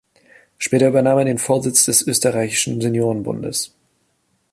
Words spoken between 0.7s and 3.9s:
übernahm er den Vorsitz des Österreichischen Seniorenbundes.